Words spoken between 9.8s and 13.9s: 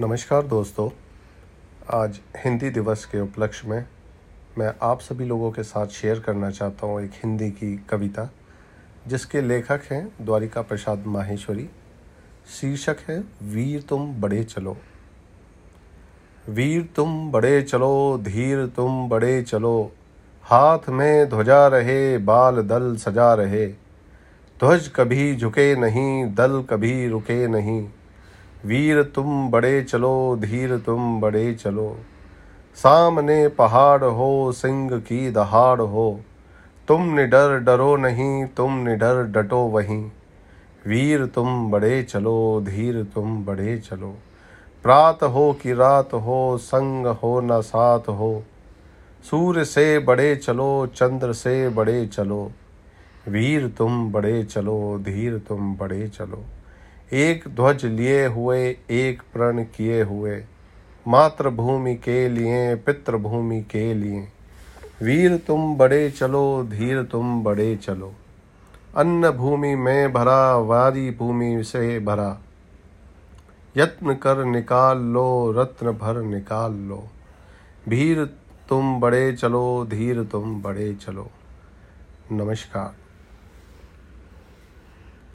हैं द्वारिका प्रसाद माहेश्वरी। शीर्षक है, वीर